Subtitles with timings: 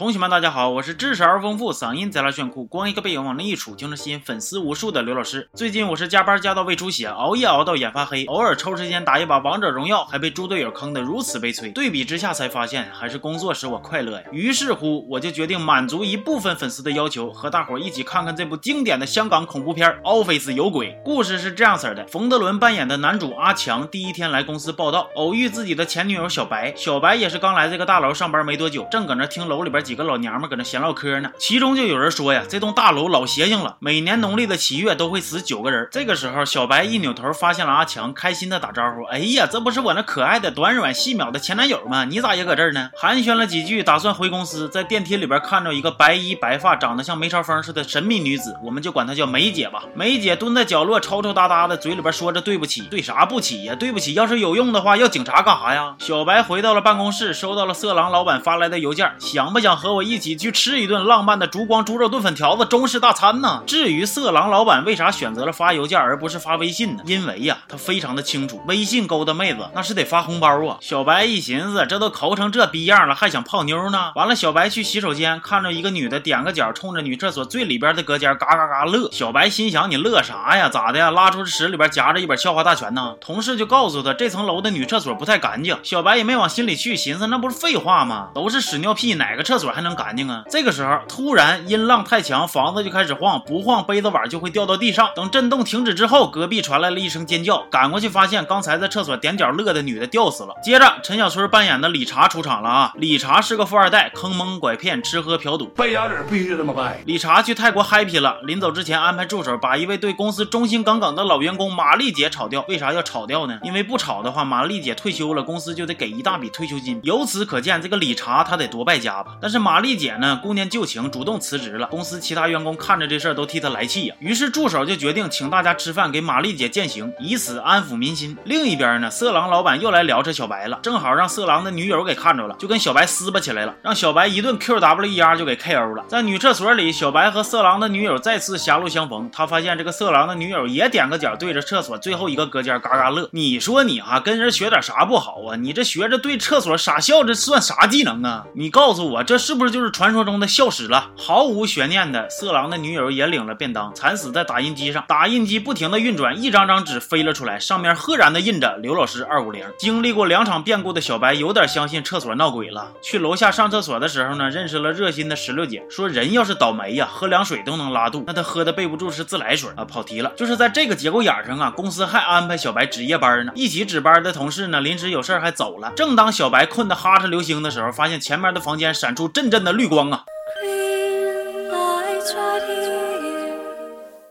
[0.00, 5.50] 同学们，大家好，我是知识而丰富、嗓音贼拉炫酷、光一个背影往那一杵就能吸引粉丝无数的刘老师。
[5.52, 11.68] 最近我是加班加到胃出血，熬夜熬到眼发黑，偶尔抽时间打一把王者荣耀，还被猪队友坑得如此悲催。
[11.72, 14.24] 对比之下才发现，还是工作使我快乐呀。
[14.32, 20.92] 于是乎，我就决定满足一部分粉丝的要求，和大伙一起看看这部经典的香港恐怖片《Office 有鬼》。
[21.02, 26.72] 故事是这样式的：冯德伦扮演的男主阿强，第一天来公司报道，偶遇自己的前女友小白。
[26.74, 29.84] 小白也是刚来这个大楼上班没多久，正搁那听楼里边。
[29.90, 35.88] 几个老娘们搁那闲唠嗑呢，其中就有人说呀，这栋大楼老邪性了，每年农历的七月都会死九个人。
[35.90, 42.04] 这个时候，小白一扭头发现了阿强，开心的打招呼：“哎呀，这不是我那可爱的短软细秒的前男友吗？
[42.04, 49.82] 你咋也搁这儿呢？”寒暄了几句，打算回公司，在电梯里边看着一个白衣白发、长得像梅超风似的神秘女子，我们就管她叫梅姐吧。
[49.96, 53.74] 梅姐蹲在角落，抽抽搭搭的，嘴里边说着对不起，对啥不起呀？
[53.74, 55.96] 对不起，要是有用的话，要警察干啥呀？
[55.98, 59.69] 小白回到了办公室，收到了色狼老板发来的邮件，想不想？
[59.76, 63.62] 和我一起去吃一顿浪漫的烛光猪肉炖粉条子中式大餐呢？
[63.66, 67.02] 至于色狼老板为啥选择了发邮件而不是发微信呢？
[67.06, 70.78] 因为呀，他非常的清楚，微信勾搭妹子那是得发红包啊。
[70.80, 74.12] 小白一寻思，这都抠成这逼样了，还想泡妞呢？
[74.14, 79.10] 完了，小白去洗手间，看着一个女的点个脚，冲着女厕所最里边的隔间嘎嘎嘎乐。
[79.12, 80.68] 小白心想，你乐啥呀？
[80.68, 81.10] 咋的呀？
[81.10, 83.14] 拉出屎里边夹着一本笑话大全呢？
[83.20, 85.78] 同事就告诉他，这层楼的女厕所不太干净。
[85.82, 88.28] 小白也没往心里去，寻思那不是废话吗？
[88.34, 89.70] 都是屎尿屁，哪个厕所？
[89.70, 90.42] 还能干净啊！
[90.50, 95.08] 这个时候突然音浪太强，房子就开始晃，不晃杯子碗就会掉到地上。
[95.14, 100.56] 等震动停止之后，隔壁传来了一声尖叫，赶过去发现刚才在厕所踮脚乐的女的吊死了。
[100.60, 102.92] 接着陈小春扮演的理查出场了啊！
[102.96, 107.00] 理查是个富二代，坑蒙拐骗，吃喝嫖赌，败家子必须这么败。
[107.06, 112.64] 理查去泰国 happy 了，临走之前安排助手把一位对公司忠心耿耿的老员工玛丽姐炒掉。
[112.68, 113.58] 为啥要炒掉呢？
[113.62, 116.98] 因为不炒的话，玛丽姐退休了，公司就得给一大笔退休金。
[117.02, 119.32] 由此可见，这个理查他得多败家吧？
[119.40, 119.60] 但是。
[119.60, 121.86] 玛丽姐呢，顾念旧情，主动辞职了。
[121.88, 124.14] 公司其他员工看着这事儿都替她来气呀。
[124.18, 128.34] 于是助手就决定请大家吃饭，给玛丽姐践行，以此安抚民心。
[128.44, 136.04] 另一边呢，色狼老板又来聊这小白了，正好让色狼的女友给看着了，就跟小白撕巴起来了，让小白一顿 Q W E R 就给 K O 了。
[136.08, 139.28] 在女厕所里，小白和色狼的女友再次狭路相逢。
[139.30, 143.28] 他发现这个色狼的女友也踮个脚，对着厕所最后一个隔间嘎嘎乐。
[143.32, 145.56] 你说你哈跟人学点啥不好啊？
[145.56, 148.46] 你这学着对厕所傻笑，这算啥技能啊？
[148.54, 149.60] 你告诉我这是？
[149.60, 151.10] 不是就是传说中的笑死了？
[151.14, 155.04] 毫无悬念的，色狼的女友也领了便当，惨死在打印机上。
[155.06, 159.62] 打印机不停的运转，一张张纸飞了出来，上面赫然的印着刘老师二五零。
[159.78, 162.90] 经历过两场变故的小白有点相信厕所闹鬼了。
[163.02, 169.84] 去楼下上厕所的时候呢，认识了热心的石榴姐，说人要是倒霉呀，喝凉水都能拉肚，那他喝的备不住是自来水啊。
[169.84, 173.52] 跑题了，就是在这个节骨眼上啊，公司还安排小白值夜班呢。
[173.54, 175.92] 一起值班的同事呢，临时有事还走了。
[175.94, 179.50] 正当小白困得哈哧流星的时候，发现前面的房间闪出阵。
[179.50, 180.24] 阵的绿光啊！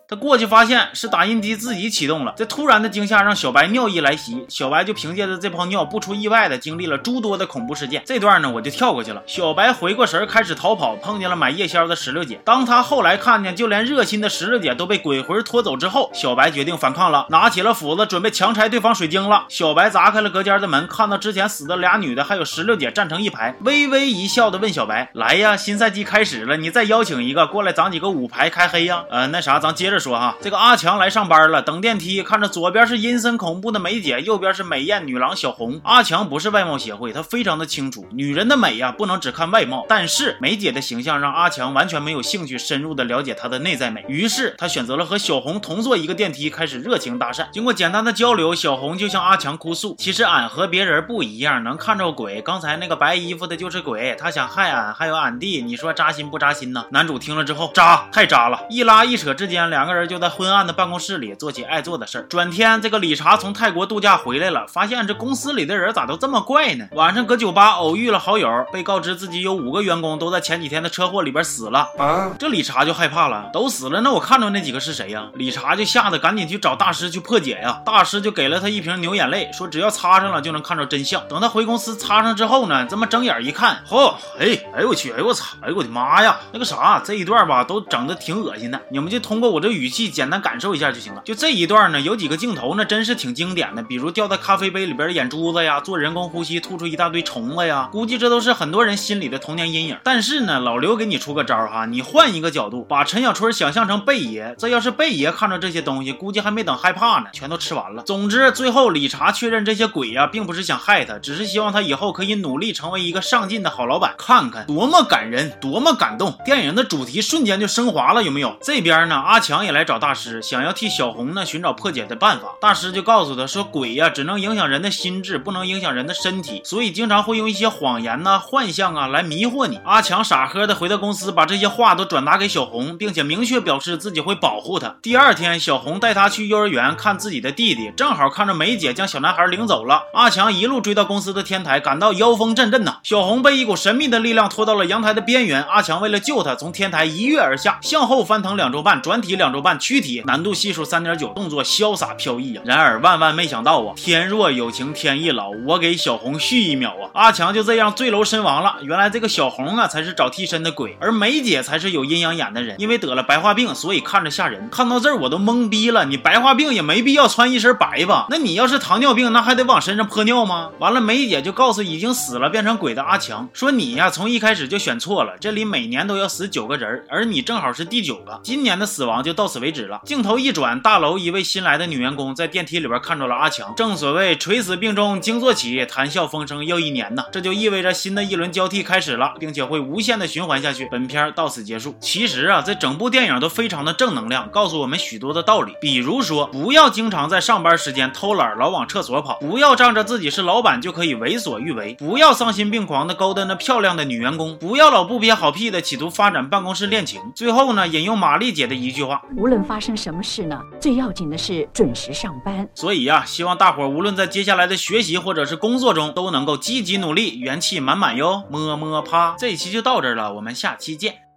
[0.09, 8.02] 他过去发现是打印机自己启动了，这突然的惊吓让小白尿意来袭，小白就凭借着这泡尿，不出意外的经历了诸多的恐怖事件。
[8.08, 9.22] 这段呢，我就跳过去了。
[9.28, 12.42] 小白回过神开始逃跑，碰见了买夜宵的石榴姐。
[12.44, 19.46] 当他后来看见就连热心的石榴姐都被鬼魂拖走之后，小白决定反抗了，拿起了斧子准备强拆对方水晶了。
[19.47, 29.03] 小白砸开了隔间的门，看到之前死的俩女的还有石榴姐站成一排，微微一笑的问小白：“来呀，新赛季开始了，你再邀请一个过来，咱几个五排开黑呀？
[29.12, 35.80] 呃，那啥，咱接着。”说哈，这个阿强来上班了，等电梯，看着左边是阴森恐怖的梅姐，右边是美艳女郎小红。
[35.84, 39.86] 阿强不是外貌协会，他非常的清楚，女人的美呀，不能只看外貌。
[39.90, 47.50] 但是梅姐的形象让阿强完全没有兴趣深入的了解她的内在美，于是他选择了和小红同坐一个电梯，开始热情搭讪。
[47.52, 52.42] 经过简单的交流，小红就向阿强哭诉，其实俺和别人不一样，能看着鬼。
[52.42, 55.62] 刚才那个白衣服的就是鬼，他想害俺，还有俺弟。
[55.62, 56.86] 你说扎心不扎心呢？
[56.92, 58.62] 男主听了之后，扎，太扎了。
[58.70, 59.89] 一拉一扯之间，两。
[59.89, 62.22] 个人就在昏暗的办公室里做起爱做的事儿。
[62.24, 66.88] 转天，这个理查从泰国度假回来了，发现这公司里的人咋都这么怪呢？
[66.92, 71.90] 晚上搁酒吧偶遇了好友，被告知自己有五个员工都在前几天的车祸里边死了。
[71.97, 75.28] 啊，这理查就害怕了，都死了，那我看着那几个是谁呀？
[75.36, 77.82] 理查就吓得赶紧去找大师去破解呀。
[77.85, 81.22] 大师就给了他一瓶牛眼泪，说只要擦上了就能看着真相。
[81.28, 88.80] 等他回公司擦上之后呢，这么睁眼一看，嚯，哎，哎呦我去，哎我操，哎呦我的妈呀，那个啥，这一段吧都整的挺恶心的。
[88.90, 89.90] 你们就通过我这语。
[89.90, 91.22] 气简单感受一下就行了。
[91.26, 99.97] 就这一段呢，有几个镜头呢，真是挺经典的，比如掉在咖啡杯里边的眼珠子呀，做人工呼吸吐出一大堆虫子呀，估计这都是很多人心里的童年阴影。
[100.03, 108.03] 但是呢，老刘给你出个招哈，你换一个角度，把陈小春想象成贝爷，这要是贝爷看着这些东西，估计还没等害怕呢，全都吃完了。
[108.03, 114.14] 总之，最后理查确认这些鬼呀，并不是想害他，只是希望他以后可以努力成为一个上进的好老板。
[114.20, 118.55] 看看多么感人，多么感动，电影的主题瞬间就升华了，有没有？
[118.61, 122.56] 这边呢，阿强也来找大师，想要替小红呢寻找破解的办法。
[122.60, 129.80] 大师就告诉他说，鬼呀，只能影响人的心智，不能影响人的身体，所以经常会用一些谎言呐、幻象啊来迷惑你。
[129.86, 134.96] 阿强傻呵的回到公司，把这些话都转达给小红，并且明确表示自己会保护她。
[135.02, 140.04] 第二天，小红带他去幼儿园看自己的弟弟，正好看着梅姐将小男孩领走了。
[140.14, 142.98] 阿强一路追到公司的天台，感到妖风阵阵呐。
[143.04, 152.64] 小红被一股神秘的力量拖到了阳台的边缘，阿强为了救她，从天台一跃而下，向后翻腾两周半，转体两周半，躯体难度系数三点九，动作潇洒飘逸啊。
[152.66, 157.09] 然而万万没想到啊，天若有情天亦老，我给小红续一秒啊！
[157.14, 158.78] 阿强就这样坠楼身亡了。
[158.82, 164.70] 原来这个小红啊，才是找替身的鬼，而梅姐才是有阴阳眼的人，因为得了白化病，所以看着吓人。
[164.70, 168.28] 看到这儿我都懵逼了，你白化病也没必要穿一身白吧？
[168.29, 170.72] 那你要是糖尿病，那还得往身上泼尿吗？
[170.79, 180.02] 完了，梅姐就告诉已经死了变成鬼的阿强，说你呀，从一开始就选错了，这里每年都要死九个人，而你正好是第九个，今年的死亡就到此为止了。
[180.03, 183.74] 镜头一转，大楼一位新来的女员工在电梯里边看着了阿强。
[183.78, 190.90] 正所谓垂死病中惊坐起，谈笑风生又一年呐，这就意味着新的一轮交替开始了，并且会无限的循环下去。
[190.91, 191.96] 本片到此结束。
[192.02, 207.22] 其实啊，这整部电影都非常的正能量，告诉我们许多的道理，比如说不要经常在上班时间偷懒，老往厕所跑；不要仗着自己是老板就可以为所欲为；不要丧心病狂的勾搭那漂亮的女员工；不要老不憋好屁的企图发展办公室恋情。
[207.34, 212.67] 最后呢，引用玛丽姐的一句话：无论发生什么事呢，最要紧的是准时上班。
[212.76, 218.43] 所以呀，希望大伙儿无论在接下来的学习或者是工作中，都能够积极努力，元气满满哟。
[218.49, 219.35] 么么啪！
[219.37, 221.28] 这一期就到这儿了，我们下期见。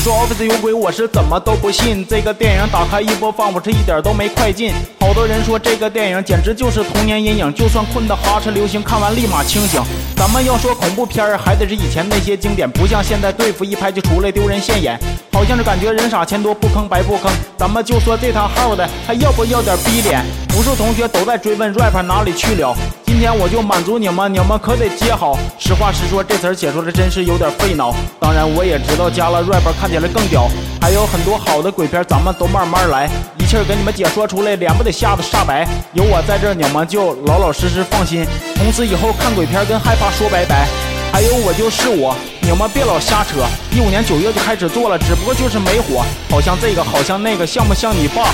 [0.00, 2.06] 说 Office 有鬼，我是怎么都不信。
[2.08, 4.72] 这个电影打开一播放，我是一点都没快进。
[4.98, 9.82] 好多人说这个电影简直就是童年阴影，就算困得哈哧流星，看完立马清醒。
[10.16, 14.98] 咱们要说恐怖片儿，还得是以前那些经典，不像现在对付一拍就出来丢人现眼，
[15.32, 17.30] 好像是感觉人傻钱多，不坑白不坑。
[17.58, 20.24] 咱们就说这趟号的，还要不要点逼脸？
[20.56, 22.74] 无数同学都在追问 rap 哪里去了，
[23.20, 25.38] 今天我就满足你们，你们可得接好。
[25.58, 27.94] 实话实说，这词儿写出来真是有点费脑。
[28.18, 30.48] 当然，我也知道加了 rap 看起来更屌，
[30.80, 35.68] 还有很多好的鬼片，咱们都慢慢来，一气儿给你们解说出来，脸不得吓得煞白。
[35.92, 38.26] 有我在这，你们就老老实实放心，
[38.56, 40.66] 从此以后看鬼片跟害怕说拜拜。
[41.12, 43.44] 还有我就是我，你们别老瞎扯。
[43.76, 48.32] 一五年九月就开始做了，只不过就是没火，好像这个，好像那个，像不像你爸？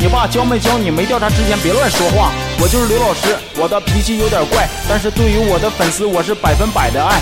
[0.00, 0.90] 你爸教没教你？
[0.90, 2.32] 没调查之前别乱说话。
[2.60, 7.20] 我就是刘老师，我的脾气有点怪，但是对于我的粉丝，我是百分百的爱。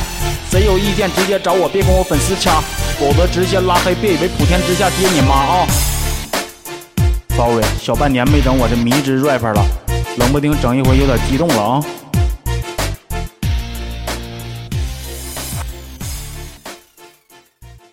[0.51, 2.61] 谁有意见直接找我，别跟我粉丝掐，
[2.99, 3.95] 否则直接拉黑。
[3.95, 5.67] 别以为普天之下爹你妈啊
[7.37, 9.65] ！Sorry，小半年没整我这迷之 rap 了，
[10.19, 11.85] 冷不丁整一回有点激动了啊。